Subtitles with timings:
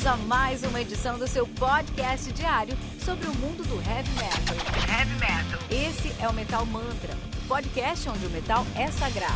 [0.00, 4.56] Bem-vindos a mais uma edição do seu podcast diário sobre o mundo do heavy metal.
[4.88, 5.60] Heavy metal.
[5.70, 7.14] Esse é o Metal Mantra,
[7.44, 9.34] o podcast onde o metal é sagrado.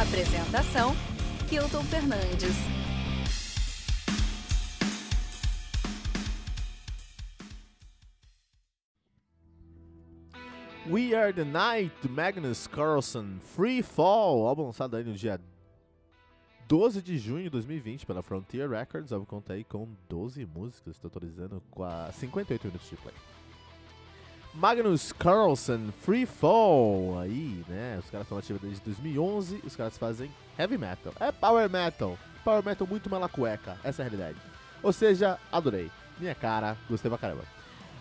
[0.00, 0.94] Apresentação:
[1.48, 2.54] Kilton Fernandes.
[10.88, 15.40] We Are the Night, Magnus Carlson, Free Fall, álbum lançado aí no dia
[16.68, 19.10] 12 de junho de 2020 pela Frontier Records.
[19.10, 23.14] Eu conta aí com 12 músicas, totalizando a 58 minutos de play.
[24.52, 27.98] Magnus Carlson, Free Fall, aí, né?
[28.02, 31.12] Os caras estão ativos desde 2011, os caras fazem heavy metal.
[31.20, 34.38] É power metal, power metal muito malacueca, essa é a realidade.
[34.82, 35.90] Ou seja, adorei.
[36.18, 37.44] Minha cara, gostei pra caramba.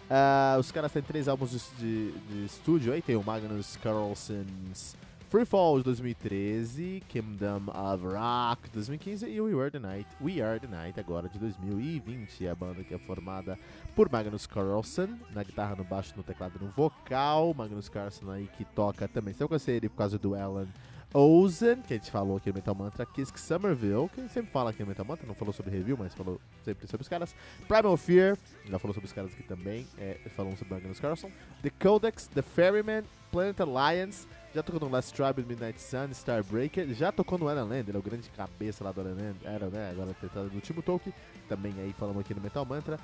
[0.06, 4.96] Uh, os caras têm três álbuns de, de, de, estúdio aí, tem o Magnus Carlson's
[5.36, 10.42] Free Fall de 2013, Kingdom of Rock de 2015 e We Are The Night, We
[10.42, 13.60] Are The Night agora de 2020, a banda que é formada
[13.94, 18.64] por Magnus Carlson, na guitarra, no baixo, no teclado no vocal, Magnus Carlson aí que
[18.64, 20.70] toca também, vai conhecer ele por causa do Alan
[21.14, 24.52] Ozen, que a gente falou aqui no Metal Mantra, Kisk Somerville, que a gente sempre
[24.52, 27.36] fala aqui no Metal Mantra, não falou sobre review, mas falou sempre sobre os caras.
[27.68, 28.38] Primal Fear,
[28.70, 31.30] já falou sobre os caras aqui também, é, falamos sobre Magnus Carlson.
[31.62, 37.12] The Codex, The Ferryman, Planet Alliance, já tocou no Last Tribe, Midnight Sun, Starbreaker, já
[37.12, 40.16] tocou no Alan Land, é o grande cabeça lá do Alan Land, era, né, agora
[40.20, 41.14] tentado do Timo Tolkien,
[41.50, 42.98] também aí falamos aqui no Metal Mantra.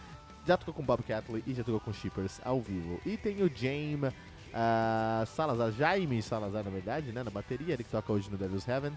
[0.47, 2.99] Já tocou com Bob Catley e já tocou com Shippers ao vivo.
[3.05, 4.11] E tem o James
[4.51, 7.23] Uh, Salazar, Jaime Salazar, na verdade, né?
[7.23, 8.91] Na bateria, ele que toca hoje no Devil's Heaven.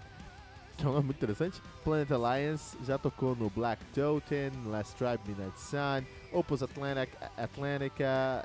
[0.77, 1.61] Que é um nome muito interessante.
[1.81, 6.03] Planet Alliance já tocou no Black Totem, Last Tribe, Midnight Sun,
[6.33, 8.43] Opus Atlantic, Atlantica,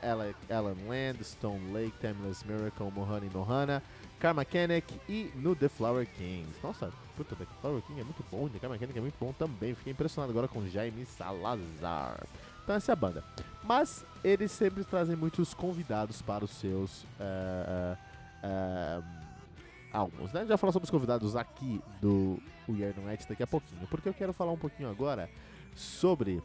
[0.48, 3.82] Ellen Land, Stone Lake, Timeless Miracle, Mohana e Nohana,
[4.20, 6.54] Karma Mechanic e no The Flower Kings.
[6.62, 9.74] Nossa, puta, The Flower King é muito bom, The Karma Mechanic é muito bom também.
[9.74, 12.22] Fiquei impressionado agora com Jaime Salazar.
[12.62, 13.24] Então essa é a banda.
[13.64, 17.96] Mas eles sempre trazem muitos convidados para os seus uh,
[18.44, 19.04] uh,
[19.92, 20.46] álbuns, né?
[20.46, 22.38] Já falou sobre os convidados aqui do
[22.68, 22.94] We Are
[23.28, 25.28] daqui a pouquinho, porque eu quero falar um pouquinho agora
[25.74, 26.42] sobre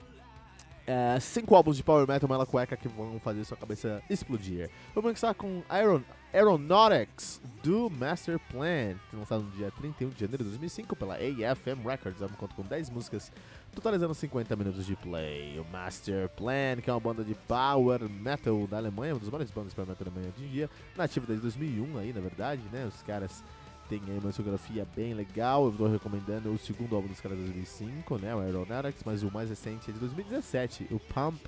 [0.87, 4.69] é, cinco álbuns de Power Metal Mela Cueca que vão fazer sua cabeça explodir.
[4.93, 6.01] Vamos começar com Aeron
[6.35, 12.19] Aeronautics do Master Plan, lançado no dia 31 de janeiro de 2005 pela AFM Records.
[12.19, 13.31] Vamos conta com 10 músicas,
[13.73, 15.57] totalizando 50 minutos de play.
[15.57, 19.51] O Master Plan, que é uma banda de Power Metal da Alemanha, uma das maiores
[19.51, 22.61] bandas de Power Metal da Alemanha hoje em dia, nativa desde 2001 aí, na verdade,
[22.69, 22.85] né?
[22.85, 23.41] Os caras
[23.89, 25.65] tem aí uma discografia bem legal.
[25.65, 28.35] Eu estou recomendando o segundo álbum dos caras de 2005, né?
[28.35, 31.39] O Aeronautics, mas o mais recente é de 2017, o Pump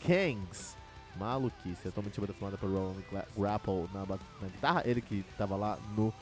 [0.00, 0.76] Kings.
[1.16, 3.02] Maluquice, é totalmente formada por Roland
[3.36, 4.82] Grapple na, na, guitarra.
[4.86, 6.12] Ele que estava lá no,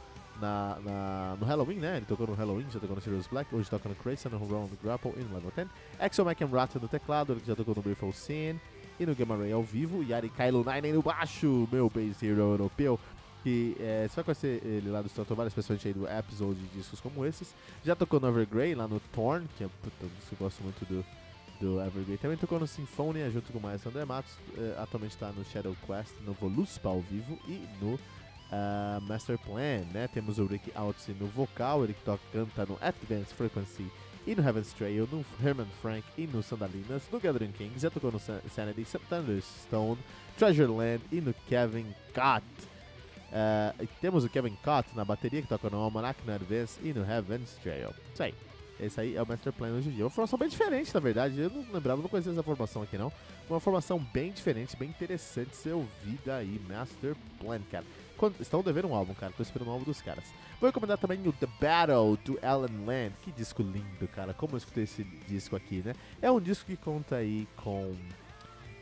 [0.41, 1.98] na, na, no Halloween, né?
[1.98, 4.69] Ele tocou no Halloween, já tocou no Sirius Black, hoje toca no Crazy, no Roland
[4.82, 5.69] Grapple e no Level 10.
[6.00, 8.60] Axel McEnroth no teclado, ele que já tocou no Briefle Scene
[8.98, 10.02] e no Gamma Ray ao vivo.
[10.02, 12.98] Yari Kylo Nine no baixo, meu bass hero europeu
[13.42, 17.00] que é, você vai conhecer ele lá do Stratovarius, especialmente aí do episode de discos
[17.00, 17.54] como esses.
[17.84, 21.04] Já tocou no Evergrey, lá no Torn, que é puta, eu gosto muito do,
[21.60, 22.18] do Evergrey.
[22.18, 24.32] Também tocou no Symphonia, junto com o Maestro André Matos.
[24.56, 29.84] É, atualmente está no Shadow Quest, no Voluspa ao vivo e no uh, Master Plan,
[29.92, 30.08] né?
[30.12, 33.90] Temos o Rick Outsey no vocal, ele que toca, canta no Advanced Frequency
[34.26, 38.12] e no Heaven's Trail, no Herman Frank e no Sandalinas, no Gathering Kings, já tocou
[38.12, 39.98] no Sanity, Thunderstone,
[40.36, 42.44] Treasureland e no Kevin Cott.
[43.30, 47.08] Uh, temos o Kevin Cott na bateria, que toca no Almanac, no Advance e no
[47.08, 47.94] Heaven's Trail.
[48.12, 48.34] Isso aí.
[48.80, 50.04] Esse aí é o Master Plan hoje em dia.
[50.04, 51.38] Uma formação bem diferente, na verdade.
[51.38, 53.12] Eu não lembrava, não conhecia essa formação aqui, não.
[53.48, 56.60] Uma formação bem diferente, bem interessante ser ouvida aí.
[56.66, 57.84] Master Plan, cara.
[58.16, 59.32] Quando, estão devendo um álbum, cara.
[59.36, 60.24] Tô esperando um álbum dos caras.
[60.58, 63.14] Vou recomendar também o The Battle do Alan Land.
[63.22, 64.32] Que disco lindo, cara.
[64.32, 65.94] Como eu escutei esse disco aqui, né?
[66.22, 67.94] É um disco que conta aí com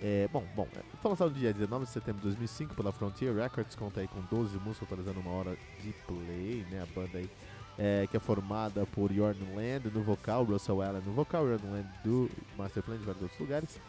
[0.01, 3.35] é, bom, bom, é, foi lançado no dia 19 de setembro de 2005 pela Frontier
[3.35, 7.29] Records, conta aí com 12 músicas, atualizando uma hora de play, né, a banda aí,
[7.79, 11.89] é, que é formada por Jordan Land no vocal, Russell Allen no vocal, Jordan Land
[12.05, 13.81] do Masterplan de vários outros lugares,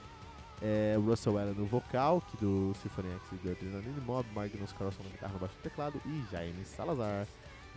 [0.62, 5.04] é, Russell Allen no vocal, que do Symphony X e do Adrenaline Mob, Magnus Carlson
[5.04, 7.28] na guitarra no baixo teclado e Jaime Salazar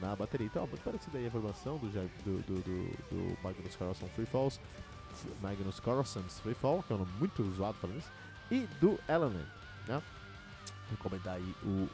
[0.00, 0.46] na bateria.
[0.46, 2.62] Então, muito parecida aí a formação do, do, do,
[3.10, 4.58] do, Magnus Carlson Free Falls,
[5.40, 8.10] Magnus Carlson's Free Fall, que é um nome muito usado falando isso,
[8.52, 9.46] e do Element,
[9.88, 10.02] né?
[10.90, 11.88] Recomendar aí o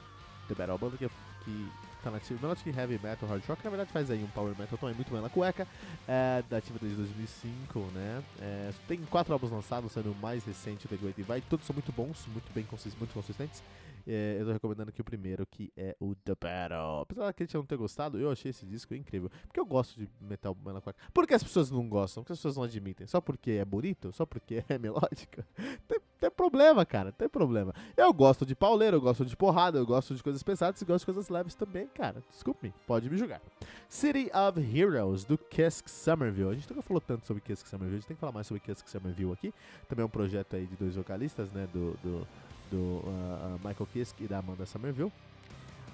[0.48, 1.08] The Battle Band, que,
[1.44, 1.70] que
[2.02, 4.96] tá nativa, Melodic Heavy Metal Hard Rock, na verdade faz aí um Power Metal também
[4.96, 5.68] muito bem na cueca,
[6.08, 8.24] é, da ativa desde 2005, né?
[8.40, 11.92] É, tem quatro álbuns lançados, sendo o mais recente, The Great Divide, todos são muito
[11.92, 13.62] bons, muito bem consistentes, muito consistentes.
[14.08, 17.02] É, eu tô recomendando aqui o primeiro, que é o The Battle.
[17.02, 19.30] Apesar da gente não ter gostado, eu achei esse disco incrível.
[19.46, 20.98] Porque eu gosto de metal melancolíaco.
[21.12, 22.22] Por que as pessoas não gostam?
[22.22, 23.06] Por que as pessoas não admitem?
[23.06, 24.10] Só porque é bonito?
[24.12, 25.46] Só porque é melódica?
[25.86, 27.12] Tem, tem problema, cara.
[27.12, 27.74] Tem problema.
[27.96, 31.00] Eu gosto de pauleiro, eu gosto de porrada, eu gosto de coisas pesadas e gosto
[31.00, 32.22] de coisas leves também, cara.
[32.30, 33.40] Desculpe me, pode me julgar.
[33.88, 36.50] City of Heroes, do Kisk Somerville.
[36.50, 38.60] A gente nunca falou tanto sobre Kisk Somerville, a gente tem que falar mais sobre
[38.60, 39.52] Kisk Somerville aqui.
[39.88, 42.26] Também é um projeto aí de dois vocalistas, né, do, do,
[42.70, 45.12] do uh, Michael Kiske e da Amanda Somerville.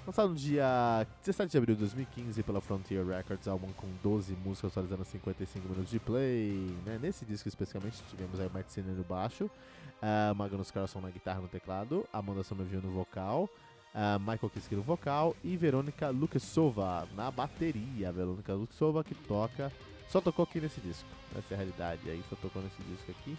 [0.06, 4.70] Lançado no dia 17 de abril de 2015 pela Frontier Records, álbum com 12 músicas
[4.70, 6.76] atualizando 55 minutos de play.
[6.84, 6.98] Né?
[7.00, 12.06] Nesse disco especificamente tivemos aí Martina no baixo, uh, Magnus Carlson na guitarra no teclado,
[12.12, 13.48] Amanda Somerville no vocal,
[13.94, 18.12] uh, Michael Kiske no vocal e Verônica Lukasova na bateria.
[18.12, 19.72] Verônica Lukasova que toca,
[20.10, 23.38] só tocou aqui nesse disco, essa é a realidade, aí só tocou nesse disco aqui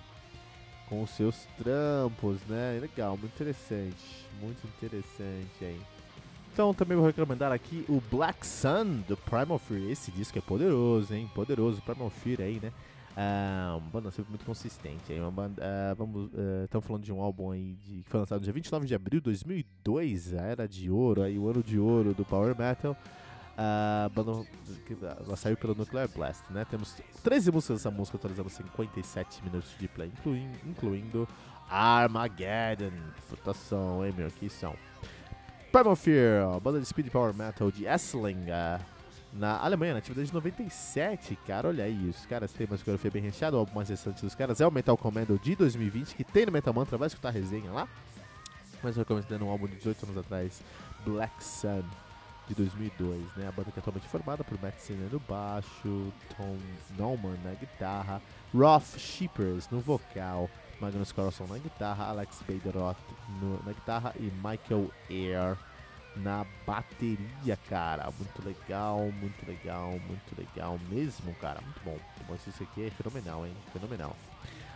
[0.90, 2.80] com os seus trampos, né?
[2.82, 5.80] Legal, muito interessante, muito interessante aí.
[6.54, 9.90] Então também vou recomendar aqui o Black Sun do Primal Fear.
[9.90, 11.30] Esse disco é poderoso, hein?
[11.36, 12.72] Poderoso, Primal Fear aí, né?
[13.16, 15.12] Uh, uma banda sempre muito consistente.
[15.12, 16.30] Aí, uma banda, uh, vamos,
[16.64, 18.94] estamos uh, falando de um álbum aí de, que foi lançado no dia 29 de
[18.94, 22.96] abril de 2002, a era de ouro, aí o ano de ouro do Power Metal.
[23.58, 24.46] A banda
[25.26, 26.66] ela saiu pelo Nuclear Blast, né?
[26.66, 31.28] Temos 13 músicas dessa música, atualizando 57 minutos de play, incluindo, incluindo
[31.70, 32.92] Armageddon.
[33.30, 34.30] Votação, hein, meu?
[34.30, 34.76] Que são.
[35.72, 38.46] Primal Fear, banda de speed power metal de Essling,
[39.34, 43.58] na Alemanha, nativa desde 97, cara, olha aí, os caras têm uma discografia bem recheada,
[43.58, 46.54] o álbum mais recente dos caras é o Metal Commando de 2020, que tem no
[46.54, 47.86] Metal Mantra, vai escutar a resenha lá.
[48.82, 50.62] Mas eu recomendo um álbum de 18 anos atrás,
[51.04, 51.84] Black Sun,
[52.48, 53.48] de 2002, né?
[53.48, 56.58] A banda que é atualmente formada por Matt Sinner no baixo, Tom
[56.98, 58.22] Norman na guitarra,
[58.54, 60.50] Rolf Shippers no vocal,
[60.80, 62.98] Magnus Carlson na guitarra, Alex Baderoth
[63.66, 65.58] na guitarra e Michael Air
[66.18, 68.12] na bateria, cara.
[68.18, 71.62] Muito legal, muito legal, muito legal mesmo, cara.
[71.62, 71.98] Muito bom.
[72.28, 73.54] Muito Isso aqui é fenomenal, hein?
[73.74, 74.16] Fenomenal.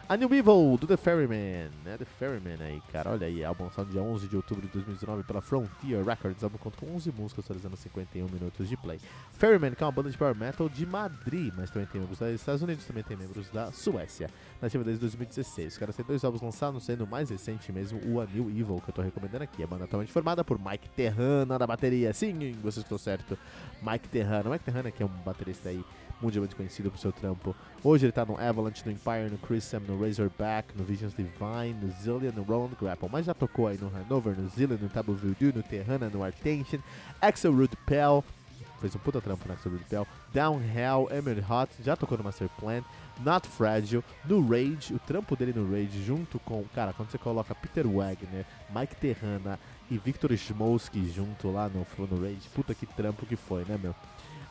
[0.10, 1.96] A New Evil do The Ferryman, né?
[1.96, 3.12] The Ferryman aí, cara.
[3.12, 6.44] Olha aí, álbum lançado dia 11 de outubro de 2019 pela Frontier Records.
[6.44, 9.00] Álbum conta com 11 músicas, atualizando 51 minutos de play.
[9.34, 12.28] Ferryman, que é uma banda de power metal de Madrid, mas também tem membros dos
[12.28, 14.32] Estados Unidos, também tem membros da Suécia.
[14.60, 15.74] Nativa desde 2016.
[15.74, 18.82] Os caras têm dois álbuns lançados, sendo o mais recente mesmo o A New Evil,
[18.84, 19.62] que eu tô recomendando aqui.
[19.62, 22.12] A banda atualmente formada por Mike Terrana da bateria.
[22.14, 23.38] Sim, vocês estão certo.
[23.84, 24.50] Mike Terrana.
[24.50, 25.86] Mike Terrana, que é um baterista aí
[26.22, 27.56] mundialmente conhecido por seu trampo.
[27.84, 31.92] Hoje ele tá no Avalanche, no Empire, no Chrisam, no Razorback, no Visions Divine, no
[32.02, 35.54] Zillion, no Roland Grapple, mas já tocou aí no Hanover, no Zillion, no Taboo Voodoo,
[35.56, 36.80] no Terrana, no Artension,
[37.22, 38.24] Axel Root Pell,
[38.80, 42.24] fez um puta trampo no Axel Root Pell, Down Hell, Emerald Hot, já tocou no
[42.24, 42.84] Master Plan,
[43.24, 47.56] Not Fragile, no Rage, o trampo dele no Rage, junto com, cara, quando você coloca
[47.56, 53.26] Peter Wagner, Mike Terrana e Victor Smolsky junto lá no, no Rage, puta que trampo
[53.26, 53.96] que foi, né, meu?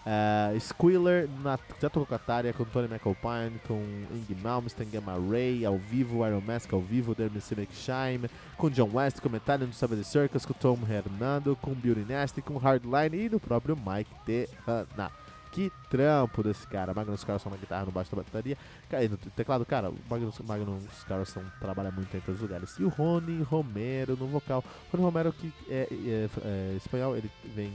[0.09, 5.13] Uh, Squealer na, já tocou com a Tária, com Tony McAlpine, com Ing Malmsteen, Gamma
[5.13, 9.73] Ray, ao vivo, Iron Mask ao vivo, Dermis Shime, com John West, com Metallica no
[9.75, 15.13] Savage Circus, com Tom Hernando, com Beauty Nasty, com Hardline e no próprio Mike Terrana.
[15.53, 16.95] Que trampo desse cara.
[16.95, 18.57] Magnus Carlson na guitarra, no baixo da bateria.
[18.91, 22.79] E no teclado, cara, o Magnus, Magnus Carlson trabalha muito em todos os lugares.
[22.79, 24.65] E o Rony Romero no vocal.
[24.91, 27.73] Rony Romero, que é, é, é espanhol, ele vem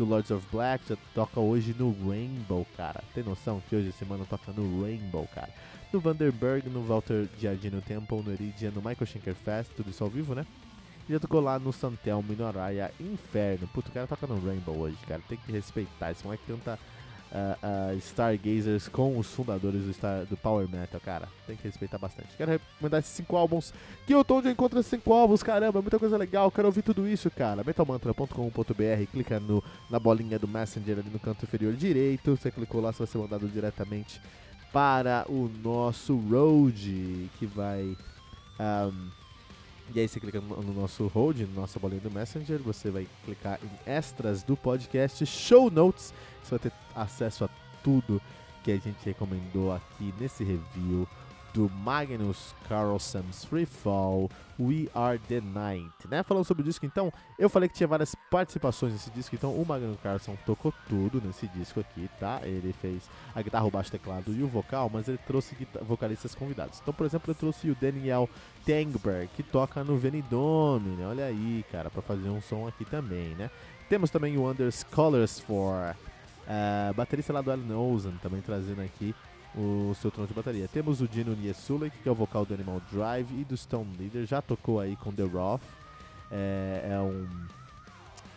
[0.00, 3.04] do Lords of Black, já toca hoje no Rainbow, cara.
[3.14, 5.50] Tem noção que hoje semana toca no Rainbow, cara.
[5.92, 10.08] No Vanderberg, no Walter Giardino Temple, no Iridian, no Michael Schenker Fest, tudo isso ao
[10.08, 10.46] vivo, né?
[11.06, 13.68] E já tocou lá no Santelmo no Araya Inferno.
[13.74, 15.20] Puto, o cara toca no Rainbow hoje, cara.
[15.28, 16.12] Tem que respeitar.
[16.12, 16.78] Esse moleque canta
[17.32, 21.28] uh, uh, Stargazers com os fundadores do, Star, do Power Metal, cara.
[21.46, 22.36] Tem que respeitar bastante.
[22.36, 23.72] Quero recomendar esses cinco álbuns.
[24.06, 26.50] Que eu tô onde eu encontro esses cinco álbuns, caramba, muita coisa legal.
[26.50, 27.62] Quero ouvir tudo isso, cara.
[27.64, 32.36] metalmantra.com.br, clica no, na bolinha do Messenger ali no canto inferior direito.
[32.36, 34.20] Você clicou lá, você vai ser mandado diretamente
[34.72, 37.96] para o nosso road que vai.
[38.58, 39.19] Um,
[39.94, 43.58] e aí você clica no, nosso road, no nossa bolinha do Messenger, você vai clicar
[43.62, 47.48] em extras do podcast, show notes, você vai ter acesso a
[47.82, 48.20] tudo
[48.62, 51.08] que a gente recomendou aqui nesse review
[51.52, 56.22] do Magnus Carlsen's Free Fall, We Are The Night, né?
[56.22, 59.66] Falando sobre o disco, então, eu falei que tinha várias participações nesse disco, então o
[59.66, 62.40] Magnus Carlson tocou tudo nesse disco aqui, tá?
[62.42, 66.78] Ele fez a guitarra, o baixo, teclado e o vocal, mas ele trouxe vocalistas convidados.
[66.80, 68.28] Então, por exemplo, eu trouxe o Daniel
[68.64, 71.06] Tangberg, que toca no Venidome, né?
[71.06, 73.50] Olha aí, cara, para fazer um som aqui também, né?
[73.88, 75.96] Temos também o Anders Colors for
[76.46, 79.14] uh, baterista lá do Alan Ozen, também trazendo aqui
[79.54, 80.68] o seu trono de bateria.
[80.68, 84.26] Temos o Dino Niesulek, que é o vocal do Animal Drive e do Stone Leader,
[84.26, 85.62] já tocou aí com The Roth.
[86.30, 87.26] é, é um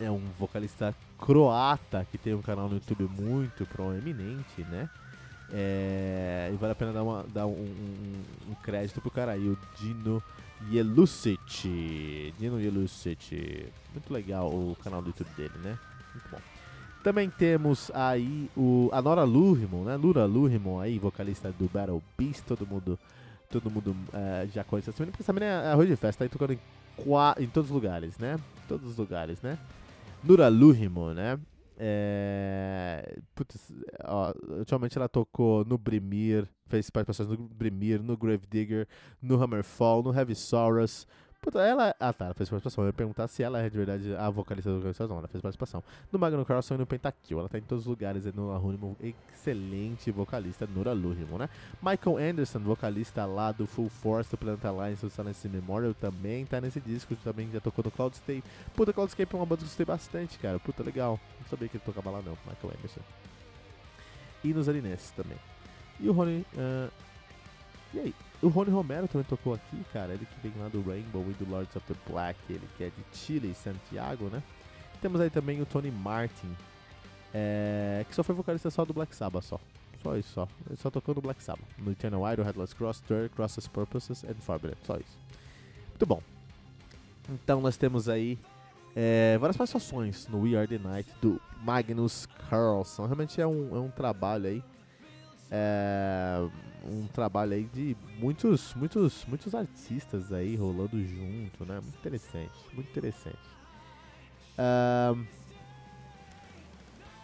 [0.00, 4.88] é um vocalista croata que tem um canal no YouTube muito proeminente, né?
[5.52, 9.48] É, e vale a pena dar, uma, dar um, um, um, crédito pro cara aí,
[9.48, 10.22] o Dino
[10.70, 12.34] Jelusic.
[12.38, 13.72] Dino Jelusic.
[13.92, 15.78] Muito legal o canal do YouTube dele, né?
[16.14, 16.53] Muito bom.
[17.04, 19.94] Também temos aí o, a Nora Lurimon, né?
[19.98, 22.98] Nura Lurimon aí, vocalista do Battle Beast, todo mundo,
[23.50, 26.24] todo mundo uh, já conhece essa menina, porque essa menina é arroz de festa, tá
[26.24, 26.58] aí tocando em,
[27.40, 28.40] em todos os lugares, né?
[28.66, 29.58] Todos os lugares, né?
[30.24, 31.38] Nura Lurimon, né?
[31.76, 33.18] É...
[33.34, 33.70] Putz,
[34.02, 38.88] ó, ultimamente ela tocou no Brimir, fez participações no Brimir, no Gravedigger,
[39.20, 41.06] no Hammerfall, no Heavy Saurus,
[41.44, 41.94] Puta, ela.
[42.00, 42.84] Ah tá, ela fez participação.
[42.84, 45.08] Eu ia perguntar se ela é de verdade a vocalista do Organização.
[45.08, 45.84] Não, ela fez participação.
[46.10, 47.38] No Magnum Carlson e no Pentakill.
[47.38, 48.24] Ela tá em todos os lugares.
[48.32, 50.66] No Arunimo, excelente vocalista.
[50.66, 51.50] Nora Lurimo, né?
[51.82, 56.62] Michael Anderson, vocalista lá do Full Force do Planet Alliance do Silence Memorial, também tá
[56.62, 57.14] nesse disco.
[57.16, 58.42] Também já tocou no Cloudscape.
[58.74, 60.58] Puta, Cloudscape é uma banda que eu gostei bastante, cara.
[60.58, 61.20] Puta, legal.
[61.40, 63.00] Não sabia que ele tocava lá não, Michael Anderson.
[64.42, 65.36] E nos Alinenses também.
[66.00, 66.46] E o Rony.
[66.54, 66.90] Uh...
[67.92, 68.14] E aí?
[68.44, 70.12] O Rony Romero também tocou aqui, cara.
[70.12, 72.38] Ele que vem lá do Rainbow e do Lords of the Black.
[72.50, 74.42] Ele que é de Chile e Santiago, né?
[75.00, 76.54] Temos aí também o Tony Martin,
[77.32, 79.60] é, que só foi vocalista só do Black Sabbath, só.
[80.02, 80.48] Só isso, só.
[80.68, 81.64] Ele só tocou no Black Sabbath.
[81.78, 84.76] No Eternal Idol, Headless Cross, Third, Crosses Purposes and Forbidden.
[84.84, 85.18] Só isso.
[85.88, 86.22] Muito bom.
[87.30, 88.38] Então nós temos aí
[88.94, 93.06] é, várias participações no We Are The Night do Magnus Carlson.
[93.06, 94.62] Realmente é um, é um trabalho aí.
[95.50, 96.46] É,
[96.86, 101.80] um trabalho aí de muitos, muitos, muitos artistas aí rolando junto, né?
[101.80, 103.38] Muito interessante, muito interessante.
[104.58, 105.26] Uh,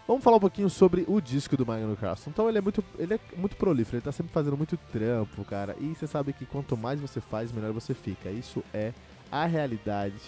[0.06, 2.30] vamos falar um pouquinho sobre o disco do Magnus Carlson.
[2.30, 5.76] Então ele é muito, ele é muito prolífero, ele tá sempre fazendo muito trampo, cara.
[5.78, 8.30] E você sabe que quanto mais você faz, melhor você fica.
[8.30, 8.92] Isso é
[9.30, 10.20] a realidade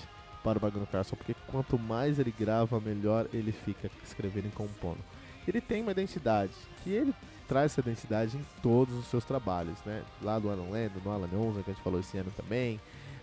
[0.42, 4.98] para o Magnus Carlson, porque quanto mais ele grava, melhor ele fica escrevendo e compondo.
[5.46, 7.14] Ele tem uma identidade que ele
[7.52, 10.02] traz essa identidade em todos os seus trabalhos, né?
[10.23, 12.80] Lá do Alan Land, no Alan 11, que a gente falou esse ano também,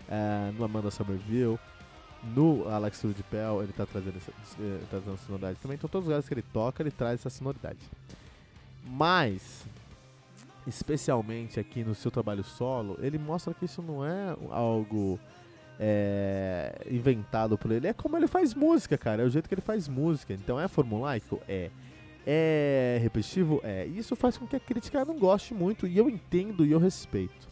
[0.08, 1.58] uh, no Amanda Somerville,
[2.22, 5.74] no Alex Pell, ele está trazendo essa, uh, trazendo essa sonoridade também.
[5.74, 7.80] Então, todos os lugares que ele toca, ele traz essa sonoridade.
[8.86, 9.64] Mas,
[10.64, 15.18] especialmente aqui no seu trabalho solo, ele mostra que isso não é algo
[15.80, 17.88] é, inventado por ele.
[17.88, 19.22] É como ele faz música, cara.
[19.22, 20.32] É o jeito que ele faz música.
[20.32, 21.40] Então, é formulaico?
[21.48, 21.68] É.
[22.26, 23.60] É repetitivo?
[23.64, 23.86] É.
[23.86, 27.48] Isso faz com que a crítica não goste muito, e eu entendo e eu respeito.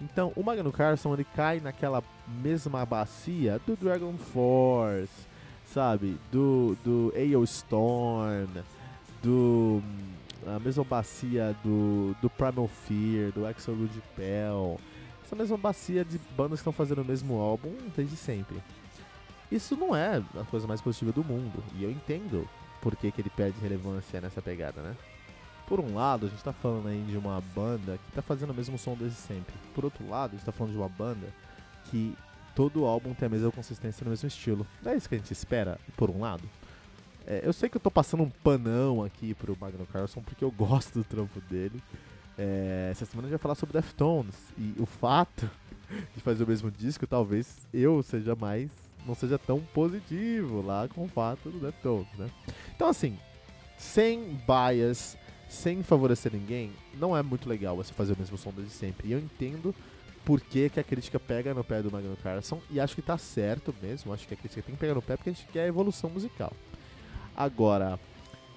[0.00, 2.02] Então, o Magnus Carlson ele cai naquela
[2.40, 5.26] mesma bacia do Dragon Force,
[5.66, 6.16] sabe?
[6.30, 8.48] Do, do AO Storm,
[9.22, 9.82] do.
[10.46, 14.80] A mesma bacia do, do Primal Fear, do Axel Rude Pell.
[15.24, 18.62] Essa mesma bacia de bandas que estão fazendo o mesmo álbum desde sempre.
[19.50, 22.48] Isso não é a coisa mais positiva do mundo, e eu entendo
[22.80, 24.96] por que, que ele perde relevância nessa pegada, né?
[25.66, 28.54] Por um lado, a gente tá falando aí de uma banda que tá fazendo o
[28.54, 29.54] mesmo som desde sempre.
[29.74, 31.26] Por outro lado, a gente tá falando de uma banda
[31.90, 32.16] que
[32.54, 34.66] todo álbum tem a mesma consistência no mesmo estilo.
[34.82, 36.42] Não é isso que a gente espera, por um lado?
[37.26, 40.50] É, eu sei que eu tô passando um panão aqui pro Magno Carlson porque eu
[40.50, 41.82] gosto do trampo dele.
[42.38, 45.50] É, essa semana a gente vai falar sobre Deftones e o fato
[46.16, 48.70] de fazer o mesmo disco, talvez eu seja mais
[49.06, 52.28] não seja tão positivo lá com o fato do Deftones, né?
[52.74, 53.18] Então, assim,
[53.76, 55.16] sem bias,
[55.48, 59.08] sem favorecer ninguém, não é muito legal você fazer o mesmo som desde sempre.
[59.08, 59.74] E eu entendo
[60.24, 63.16] por que, que a crítica pega no pé do Magno Carlson e acho que tá
[63.16, 64.12] certo mesmo.
[64.12, 66.52] Acho que a crítica tem que pegar no pé porque a gente quer evolução musical.
[67.34, 67.98] Agora,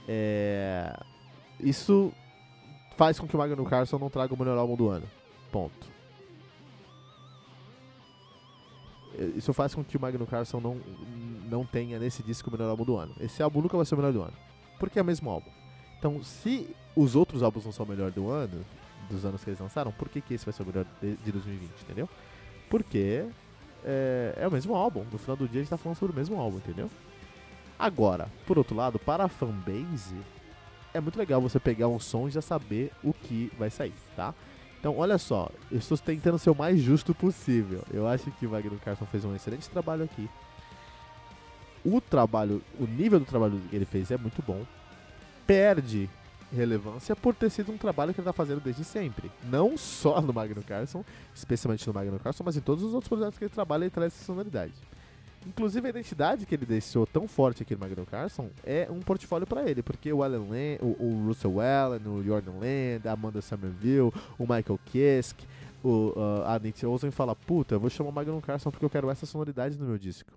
[0.07, 0.93] é...
[1.59, 2.11] isso
[2.97, 5.07] faz com que o Magno Carlson não traga o melhor álbum do ano.
[5.51, 5.90] Ponto.
[9.35, 10.77] Isso faz com que o Magnus Carlson não,
[11.49, 13.13] não tenha nesse disco o melhor álbum do ano.
[13.19, 14.33] Esse álbum nunca vai ser o melhor do ano.
[14.79, 15.49] Porque é o mesmo álbum.
[15.99, 18.65] Então, se os outros álbuns não são o melhor do ano,
[19.09, 21.31] dos anos que eles lançaram, por que, que esse vai ser o melhor de, de
[21.31, 22.09] 2020, entendeu?
[22.69, 23.25] Porque
[23.83, 25.05] é, é, o mesmo álbum.
[25.11, 26.89] No final do dia a gente tá falando sobre o mesmo álbum, entendeu?
[27.77, 30.15] Agora, por outro lado, para a fanbase,
[30.93, 34.33] é muito legal você pegar um som e já saber o que vai sair, tá?
[34.81, 37.83] Então, olha só, eu estou tentando ser o mais justo possível.
[37.93, 40.27] Eu acho que o Wagner Carson fez um excelente trabalho aqui.
[41.85, 44.65] O trabalho, o nível do trabalho que ele fez é muito bom.
[45.45, 46.09] Perde
[46.51, 49.31] relevância por ter sido um trabalho que ele está fazendo desde sempre.
[49.43, 53.37] Não só no Magno Carson, especialmente no Magno Carson, mas em todos os outros projetos
[53.37, 54.73] que ele trabalha, ele traz essa sonoridade.
[55.45, 59.47] Inclusive a identidade que ele deixou tão forte aqui no Magno Carson é um portfólio
[59.47, 63.41] para ele, porque o Alan Land, o, o Russell Allen, o Jordan Land, a Amanda
[63.41, 65.47] Somerville, o Michael Kiske,
[65.83, 68.89] o, uh, a Nancy Olsen fala, puta, eu vou chamar o Magnum Carlson porque eu
[68.89, 70.31] quero essa sonoridade no meu disco.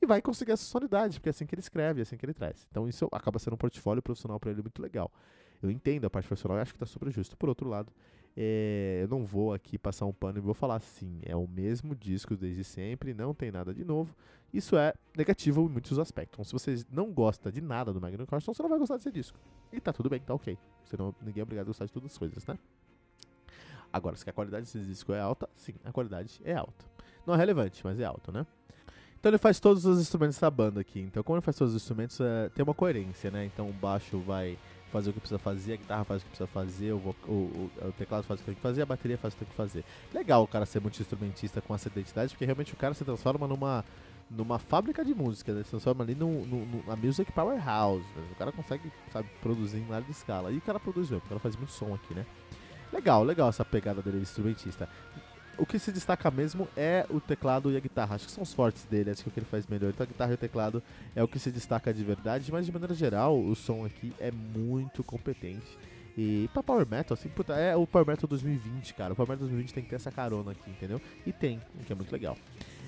[0.00, 2.34] E vai conseguir essa sonoridade, porque é assim que ele escreve, é assim que ele
[2.34, 2.66] traz.
[2.70, 5.10] Então isso acaba sendo um portfólio profissional para ele muito legal.
[5.62, 7.36] Eu entendo a parte profissional e acho que tá super justo.
[7.36, 7.92] Por outro lado,
[8.36, 11.94] é, eu não vou aqui passar um pano e vou falar assim, é o mesmo
[11.94, 14.14] disco desde sempre, não tem nada de novo.
[14.52, 16.34] Isso é negativo em muitos aspectos.
[16.34, 19.10] Então, se você não gosta de nada do Magnum Carlson, você não vai gostar desse
[19.10, 19.38] disco.
[19.72, 20.56] E tá tudo bem, tá ok.
[20.84, 22.58] Senão ninguém é obrigado a gostar de todas as coisas, né?
[23.92, 26.84] Agora, se a qualidade desse disco é alta, sim, a qualidade é alta.
[27.26, 28.46] Não é relevante, mas é alta, né?
[29.18, 31.00] Então ele faz todos os instrumentos da banda aqui.
[31.00, 33.44] Então, como ele faz todos os instrumentos, é, tem uma coerência, né?
[33.46, 34.58] Então, o baixo vai
[34.94, 37.70] fazer o que precisa fazer, a guitarra faz o que precisa fazer, o, o, o,
[37.88, 39.56] o teclado faz o que tem que fazer, a bateria faz o que tem que
[39.56, 39.84] fazer.
[40.12, 43.84] Legal o cara ser multi-instrumentista com essa identidade, porque realmente o cara se transforma numa,
[44.30, 45.64] numa fábrica de música, né?
[45.64, 48.06] se transforma ali numa no, no, music powerhouse.
[48.14, 48.28] Né?
[48.30, 50.52] O cara consegue, sabe, produzir em larga escala.
[50.52, 52.24] E o cara produz mesmo, o cara faz muito som aqui, né?
[52.92, 54.88] Legal, legal essa pegada dele de instrumentista
[55.58, 58.14] o que se destaca mesmo é o teclado e a guitarra.
[58.14, 59.90] Acho que são os fortes dele, acho que é o que ele faz melhor.
[59.90, 60.82] Então a guitarra e o teclado
[61.14, 64.30] é o que se destaca de verdade, mas de maneira geral, o som aqui é
[64.30, 65.78] muito competente.
[66.16, 69.12] E pra Power Metal, assim, puta, é o Power Metal 2020, cara.
[69.12, 71.00] O Power Metal 2020 tem que ter essa carona aqui, entendeu?
[71.26, 72.36] E tem, o que é muito legal.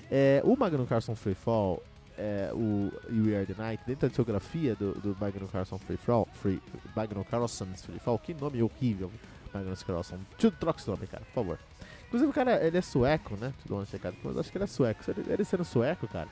[0.09, 1.83] É, o Magnum Carson Freefall,
[2.17, 6.61] é, o We Are The Night, dentro da discografia do, do Magnum Carson Freefall, Free,
[6.95, 9.11] Magnum Carlson's Freefall, que nome horrível,
[9.53, 10.19] Magnum Carlson.
[10.59, 11.59] Troca esse nome, cara, por favor.
[12.07, 13.53] Inclusive, o cara, ele é sueco, né?
[13.61, 15.03] Tudo uma checada mas acho que ele é sueco.
[15.09, 16.29] Ele, ele sendo sueco, cara,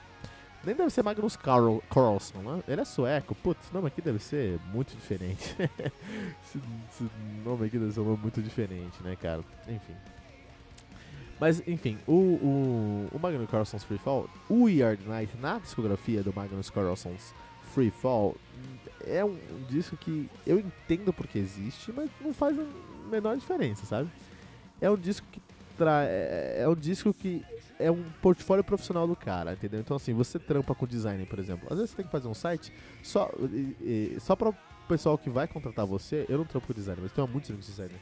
[0.66, 2.64] nem deve ser Magnus Carl, Carlson, né?
[2.68, 3.36] Ele é sueco.
[3.36, 5.56] Putz, esse nome aqui deve ser muito diferente.
[5.60, 7.10] esse, esse,
[7.44, 9.44] nome aqui deve ser um nome muito diferente, né, cara?
[9.68, 9.94] Enfim.
[11.40, 16.34] Mas, enfim, o, o, o Magnus Carlson's Free Fall, o Yard Night na discografia do
[16.34, 17.34] Magnus Carlson's
[17.74, 18.36] Free Fall,
[19.06, 22.64] é um, um disco que eu entendo porque existe, mas não faz a
[23.12, 24.10] menor diferença, sabe?
[24.80, 25.42] É um disco que
[25.80, 27.44] é, é um disco que
[27.80, 29.80] é um portfólio profissional do cara, entendeu?
[29.80, 31.68] Então assim, você trampa com design, por exemplo.
[31.70, 32.72] Às vezes você tem que fazer um site
[33.04, 33.76] só, e,
[34.16, 34.56] e, só para o
[34.88, 36.26] pessoal que vai contratar você.
[36.30, 38.00] Eu não trampo com design, mas tenho muitos amigos designer,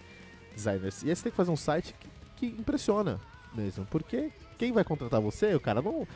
[0.54, 1.04] designers.
[1.04, 3.20] E aí você tem que fazer um site que, que impressiona
[3.54, 3.86] mesmo.
[3.86, 6.08] Porque quem vai contratar você, o cara não.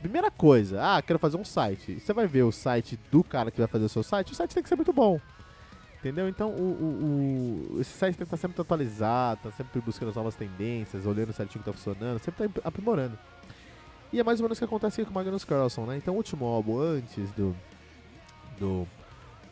[0.00, 2.00] Primeira coisa, ah, quero fazer um site.
[2.00, 4.52] Você vai ver o site do cara que vai fazer o seu site, o site
[4.52, 5.20] tem que ser muito bom.
[6.02, 6.28] Entendeu?
[6.28, 10.16] Então o, o, o, esse site tem que estar sempre atualizado, tá sempre buscando as
[10.16, 13.16] novas tendências, olhando certinho que está funcionando, sempre está aprimorando.
[14.12, 15.96] E é mais ou menos o que acontece com o Magnus Carlson, né?
[15.96, 17.54] Então o último álbum antes do.
[18.58, 18.88] do.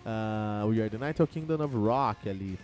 [0.05, 2.59] Uh, We Are the Night é o Kingdom of Rock ali.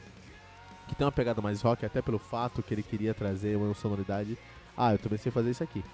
[0.89, 4.37] Que tem uma pegada mais rock, até pelo fato que ele queria trazer uma sonoridade.
[4.77, 5.85] Ah, eu também sei fazer isso aqui.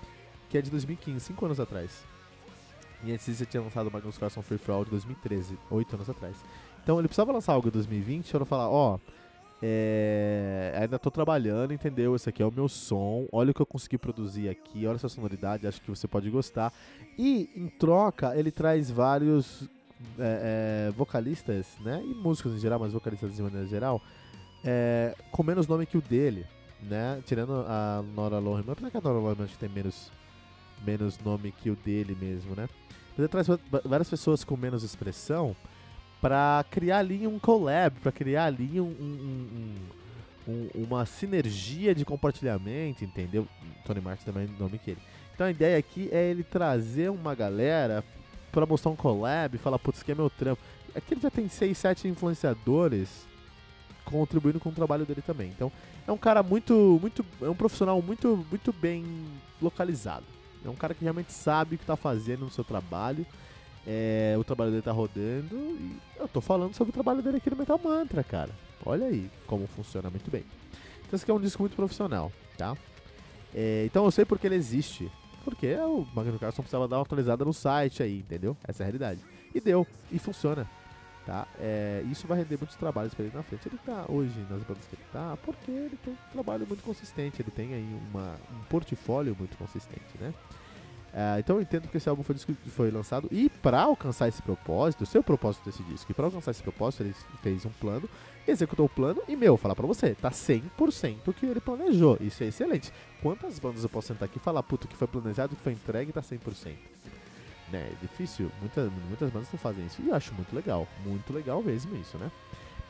[0.48, 2.04] Que é de 2015, 5 anos atrás.
[3.04, 6.36] E antes você tinha lançado o Magnus Carlson Free For de 2013, 8 anos atrás.
[6.82, 8.98] Então ele precisava lançar algo em 2020 para falar, ó,
[9.62, 12.16] é, ainda tô trabalhando, entendeu?
[12.16, 15.08] Esse aqui é o meu som, olha o que eu consegui produzir aqui, olha essa
[15.08, 16.72] sonoridade, acho que você pode gostar.
[17.16, 19.70] E em troca ele traz vários
[20.18, 22.02] é, é, vocalistas, né?
[22.04, 24.02] E músicos em geral, mas vocalistas de maneira geral,
[25.30, 26.44] com menos nome que o dele,
[26.82, 27.22] né?
[27.24, 30.10] Tirando a Nora Lohan, apesar que a Nora Lohan tem menos,
[30.84, 32.68] menos nome que o dele mesmo, né?
[33.16, 33.46] Ele traz
[33.84, 35.54] várias pessoas com menos expressão
[36.22, 39.74] para criar ali um collab, para criar ali um, um,
[40.46, 43.48] um, uma sinergia de compartilhamento, entendeu?
[43.84, 45.00] Tony Martin também é o nome que ele.
[45.34, 48.04] Então a ideia aqui é ele trazer uma galera
[48.52, 50.62] para mostrar um collab falar, putz, aqui é meu trampo.
[50.94, 53.26] Aqui ele já tem 6, 7 influenciadores
[54.04, 55.48] contribuindo com o trabalho dele também.
[55.48, 55.72] Então
[56.06, 59.04] é um cara muito, muito, é um profissional muito, muito bem
[59.60, 60.24] localizado.
[60.64, 63.26] É um cara que realmente sabe o que está fazendo no seu trabalho
[63.86, 67.50] é, o trabalho dele tá rodando e eu tô falando sobre o trabalho dele aqui
[67.50, 68.50] no Metal Mantra, cara.
[68.84, 70.44] Olha aí como funciona muito bem.
[71.06, 72.76] Então esse aqui é um disco muito profissional, tá?
[73.54, 75.10] É, então eu sei porque ele existe.
[75.44, 78.56] Porque o Magno Carlson precisava dar uma atualizada no site aí, entendeu?
[78.66, 79.20] Essa é a realidade.
[79.54, 80.68] E deu, e funciona.
[81.26, 81.46] Tá?
[81.60, 83.68] É, isso vai render muitos trabalhos para ele na frente.
[83.68, 87.42] Ele tá hoje nas bandas que ele tá, porque ele tem um trabalho muito consistente,
[87.42, 90.34] ele tem aí uma, um portfólio muito consistente, né?
[91.12, 95.02] Uh, então eu entendo que esse álbum foi, foi lançado e para alcançar esse propósito,
[95.02, 98.08] o seu propósito desse disco, e para alcançar esse propósito, ele fez um plano,
[98.48, 102.16] executou o plano e, meu, falar pra você, tá 100% o que ele planejou.
[102.18, 102.90] Isso é excelente.
[103.20, 106.12] Quantas bandas eu posso sentar aqui e falar, puto, que foi planejado, que foi entregue,
[106.12, 106.72] tá 100%?
[107.70, 111.32] Né, é difícil, muitas, muitas bandas não fazem isso e eu acho muito legal, muito
[111.32, 112.30] legal mesmo isso, né?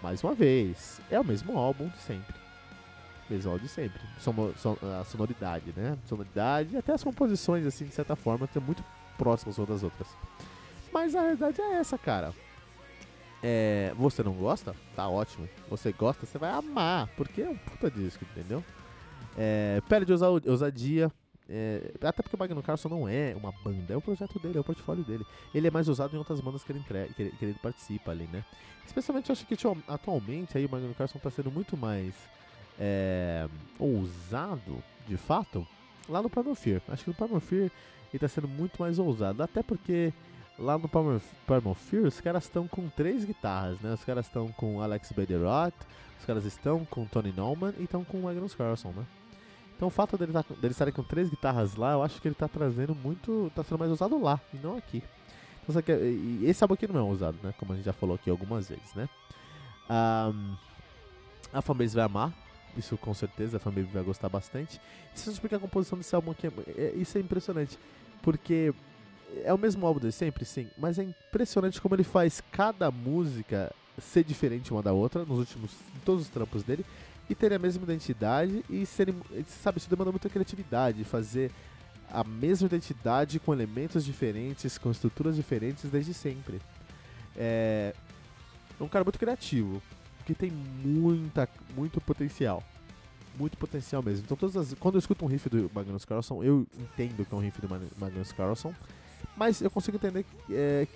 [0.02, 2.41] Mais uma vez, é o mesmo álbum de sempre
[3.28, 4.00] visual de sempre.
[5.00, 5.96] a sonoridade, né?
[6.06, 8.84] Sonoridade e até as composições, assim, de certa forma, estão muito
[9.16, 10.08] próximas umas das outras.
[10.92, 12.34] Mas a verdade é essa, cara.
[13.42, 14.74] É, você não gosta?
[14.94, 15.48] Tá ótimo.
[15.68, 18.62] Você gosta, você vai amar, porque é um puta disco, entendeu?
[19.36, 21.10] É, perde ousadia.
[21.48, 24.60] É, até porque o Magnus Carlson não é uma banda, é o projeto dele, é
[24.60, 25.26] o portfólio dele.
[25.52, 28.12] Ele é mais usado em outras bandas que ele, entrega, que ele, que ele participa
[28.12, 28.44] ali, né?
[28.86, 29.56] Especialmente eu acho que
[29.88, 32.14] atualmente aí o Magnus Carlson está sendo muito mais
[32.84, 35.64] é, ousado, de fato,
[36.08, 36.82] lá no Primal Fear.
[36.88, 37.70] Acho que no Primal Fear ele
[38.12, 40.12] está sendo muito mais ousado, até porque
[40.58, 43.94] lá no Primal Fear os caras estão com três guitarras, né?
[43.94, 45.72] Os caras estão com Alex Baderot,
[46.18, 49.06] os caras estão com Tony Norman e estão com Magnus Carlson, né?
[49.76, 52.34] Então o fato dele, tá, dele estarem com três guitarras lá, eu acho que ele
[52.34, 53.50] está trazendo muito.
[53.54, 55.02] tá sendo mais usado lá e não aqui.
[55.62, 57.54] Então, e esse álbum aqui não é usado, né?
[57.56, 59.08] Como a gente já falou aqui algumas vezes, né?
[59.88, 60.56] Um,
[61.52, 62.32] a fanbase vai amar,
[62.76, 64.80] isso com certeza, a fanbase vai gostar bastante.
[65.14, 67.78] Isso porque a composição desse álbum aqui, é, é, isso é impressionante.
[68.22, 68.72] Porque
[69.44, 73.74] é o mesmo álbum de sempre, sim, mas é impressionante como ele faz cada música
[73.98, 76.84] ser diferente uma da outra nos últimos, em todos os trampos dele
[77.28, 79.14] e terem a mesma identidade e serem,
[79.46, 81.50] sabe, isso demanda muita criatividade, fazer
[82.10, 86.60] a mesma identidade com elementos diferentes, com estruturas diferentes desde sempre.
[87.36, 87.94] É,
[88.78, 89.82] é um cara muito criativo,
[90.34, 92.62] que tem muita, muito potencial.
[93.38, 94.24] Muito potencial mesmo.
[94.24, 97.36] Então, todas as, quando eu escuto um riff do Magnus Carlson, eu entendo que é
[97.36, 97.68] um riff do
[97.98, 98.74] Magnus Carlson,
[99.36, 100.86] mas eu consigo entender que, é,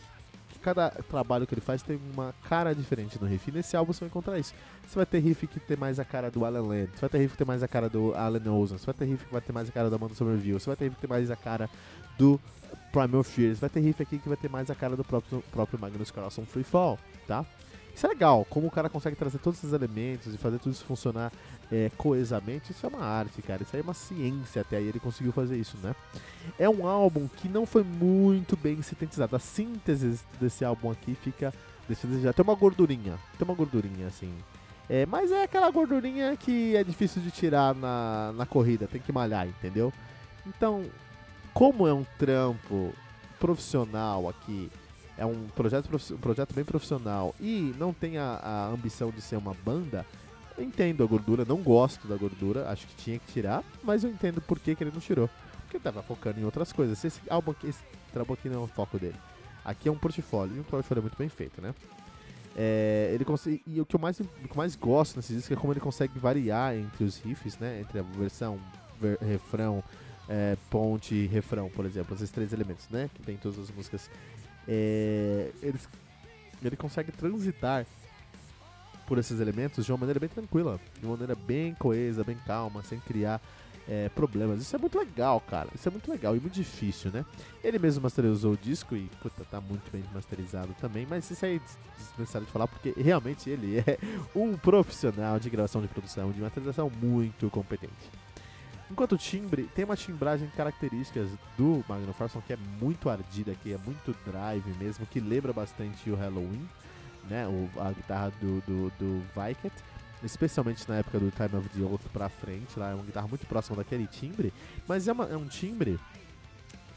[0.66, 3.48] cada trabalho que ele faz tem uma cara diferente no riff.
[3.48, 4.52] E nesse álbum você vai encontrar isso.
[4.86, 7.18] Você vai ter riff que tem mais a cara do Alan Land, você vai ter
[7.18, 9.40] riff que tem mais a cara do Alan Ozan, você vai ter riff que vai
[9.40, 11.36] ter mais a cara da Amanda Somerville, você vai ter riff que tem mais a
[11.36, 11.70] cara
[12.18, 12.40] do
[12.92, 15.42] Primal Fear, você vai ter riff aqui que vai ter mais a cara do próprio,
[15.52, 17.44] próprio Magnus Carlson Free Fall, tá?
[17.96, 20.84] Isso é legal, como o cara consegue trazer todos esses elementos e fazer tudo isso
[20.84, 21.32] funcionar
[21.72, 23.62] é, coesamente, isso é uma arte, cara.
[23.62, 25.96] Isso é uma ciência até ele conseguiu fazer isso, né?
[26.58, 29.34] É um álbum que não foi muito bem sintetizado.
[29.34, 31.54] A síntese desse álbum aqui fica.
[31.88, 32.34] Deixa desejar.
[32.34, 33.18] Tem uma gordurinha.
[33.38, 34.30] Tem uma gordurinha, assim.
[34.90, 39.10] É, mas é aquela gordurinha que é difícil de tirar na, na corrida, tem que
[39.10, 39.90] malhar, entendeu?
[40.46, 40.84] Então,
[41.54, 42.92] como é um trampo
[43.40, 44.70] profissional aqui,
[45.16, 49.36] é um projeto, um projeto bem profissional e não tem a, a ambição de ser
[49.36, 50.04] uma banda,
[50.56, 54.10] eu entendo a gordura, não gosto da gordura, acho que tinha que tirar, mas eu
[54.10, 55.28] entendo por que, que ele não tirou.
[55.62, 57.04] Porque ele tava focando em outras coisas.
[57.04, 59.16] Esse álbum aqui, esse trabalho aqui não é o foco dele.
[59.64, 61.74] Aqui é um portfólio, e um portfólio muito bem feito, né?
[62.56, 65.56] É, ele consegue, e o que, eu mais, o que mais gosto nesse disco é
[65.56, 67.80] como ele consegue variar entre os riffs, né?
[67.80, 68.58] Entre a versão,
[68.98, 69.84] ver, refrão,
[70.28, 72.14] é, ponte e refrão, por exemplo.
[72.14, 73.10] Esses três elementos, né?
[73.12, 74.08] Que tem todas as músicas
[74.68, 75.88] é, eles,
[76.62, 77.86] ele consegue transitar
[79.06, 82.82] por esses elementos de uma maneira bem tranquila, de uma maneira bem coesa, bem calma,
[82.82, 83.40] sem criar
[83.88, 84.60] é, problemas.
[84.60, 85.68] Isso é muito legal, cara.
[85.74, 87.24] Isso é muito legal e muito difícil, né?
[87.62, 91.56] Ele mesmo masterizou o disco e, puta, tá muito bem masterizado também, mas isso aí
[91.56, 91.60] é
[91.98, 93.98] desnecessário de falar porque realmente ele é
[94.34, 97.92] um profissional de gravação de produção, de masterização muito competente.
[98.90, 103.72] Enquanto o timbre, tem uma timbragem características do Magnum Farson que é muito ardida, que
[103.72, 106.68] é muito drive mesmo, que lembra bastante o Halloween,
[107.28, 107.48] né?
[107.48, 109.22] O, a guitarra do, do, do
[110.22, 113.46] especialmente na época do Time of the Oath pra frente, lá é uma guitarra muito
[113.46, 114.52] próxima daquele timbre,
[114.86, 115.98] mas é, uma, é um timbre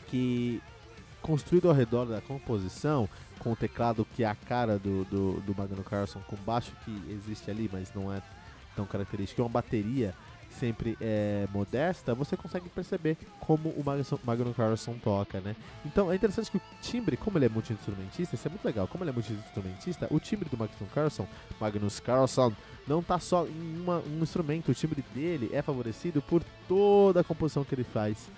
[0.08, 0.62] que
[1.21, 5.56] construído ao redor da composição, com o teclado que é a cara do, do, do
[5.56, 8.21] Magnum Carlson, com baixo que existe ali, mas não é
[8.75, 10.13] tão característico, é uma bateria
[10.49, 13.83] sempre é modesta, você consegue perceber como o
[14.23, 15.55] Magnus Carlson toca, né?
[15.85, 19.03] Então é interessante que o timbre, como ele é multi-instrumentista, isso é muito legal, como
[19.03, 21.27] ele é multi-instrumentista, o timbre do Magnus Carlson,
[21.59, 22.53] Magnus Carlson,
[22.88, 27.23] não tá só em uma, um instrumento, o timbre dele é favorecido por toda a
[27.23, 28.29] composição que ele faz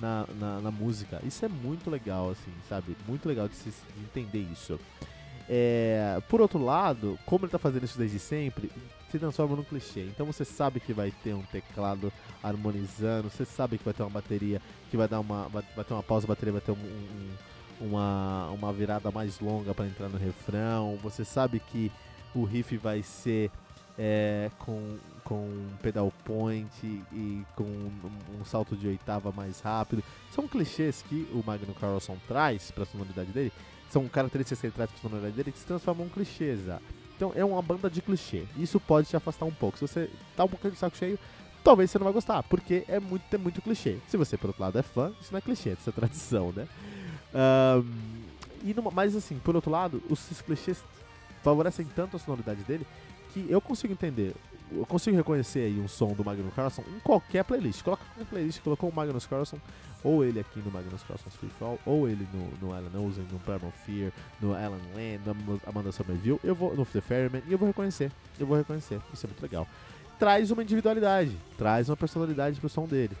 [0.00, 1.20] na, na, na música.
[1.24, 2.96] Isso é muito legal, assim, sabe?
[3.06, 4.78] Muito legal de se entender isso.
[5.48, 8.70] É, por outro lado, como ele está fazendo isso desde sempre,
[9.12, 10.00] se transforma num clichê.
[10.04, 14.10] Então você sabe que vai ter um teclado harmonizando, você sabe que vai ter uma
[14.10, 15.48] bateria que vai dar uma.
[15.48, 19.38] vai, vai ter uma pausa, a bateria vai ter um, um, uma, uma virada mais
[19.38, 20.98] longa para entrar no refrão.
[21.02, 21.92] Você sabe que
[22.34, 23.50] o riff vai ser
[23.98, 25.46] é, com, com
[25.82, 26.70] pedal point
[27.12, 30.02] e com um, um, salto de oitava mais rápido.
[30.34, 33.52] São clichês que o Magnum Carlson traz para a sonoridade dele.
[33.90, 36.60] São características que ele traz para a sonoridade dele que se transformam em clichês.
[37.16, 38.44] Então é uma banda de clichê.
[38.56, 39.78] Isso pode te afastar um pouco.
[39.78, 41.18] Se você tá um pouquinho de saco cheio,
[41.62, 43.98] talvez você não vai gostar, porque é muito, é muito clichê.
[44.08, 46.66] Se você, por outro lado, é fã, isso não é clichê, isso é tradição, né?
[47.34, 48.22] Um,
[48.64, 50.82] e numa, mas assim, por outro lado, os clichês
[51.42, 52.86] favorecem tanto a sonoridade dele
[53.32, 54.34] que eu consigo entender,
[54.70, 57.82] eu consigo reconhecer aí um som do Magnus Carlson em qualquer playlist.
[57.82, 59.58] Coloca qualquer playlist, colocou o Magnus Carlson,
[60.04, 63.38] ou ele aqui no Magnus Carlson's Free Fall, ou ele no, no Alan Ozen, no
[63.40, 67.58] Primal Fear, no Alan Land, no Amanda Somerville, eu vou no The Ferryman e eu
[67.58, 68.10] vou reconhecer.
[68.38, 69.00] Eu vou reconhecer.
[69.12, 69.66] Isso é muito legal.
[70.18, 73.16] traz uma individualidade, traz uma personalidade pro som dele.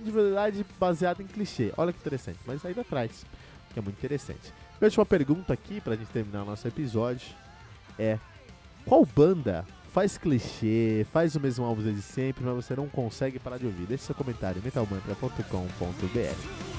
[0.00, 1.72] Individualidade baseada em clichê.
[1.76, 3.24] Olha que interessante, mas ainda traz,
[3.72, 4.52] que é muito interessante.
[4.80, 7.28] Minha última pergunta aqui, pra gente terminar o nosso episódio,
[7.98, 8.18] é:
[8.84, 13.58] qual banda faz clichê, faz o mesmo álbum desde sempre, mas você não consegue parar
[13.58, 13.86] de ouvir?
[13.86, 16.72] Deixe seu comentário metalmantra.com.br.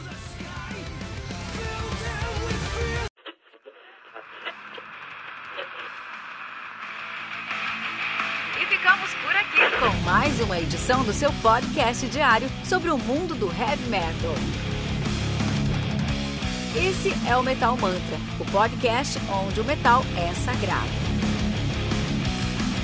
[9.79, 14.33] com mais uma edição do seu podcast diário sobre o mundo do heavy metal.
[16.75, 21.02] Esse é o Metal Mantra, o podcast onde o metal é sagrado.